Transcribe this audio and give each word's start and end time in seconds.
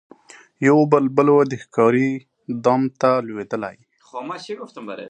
یو 0.67 0.77
بلبل 0.91 1.27
وو 1.29 1.49
د 1.51 1.53
ښکاري 1.63 2.11
دام 2.65 2.81
ته 3.01 3.09
لوېدلی 3.27 3.75